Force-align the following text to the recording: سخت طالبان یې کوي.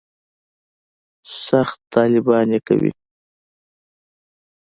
سخت 1.47 1.79
طالبان 1.93 2.47
یې 2.55 2.59
کوي. 2.67 2.91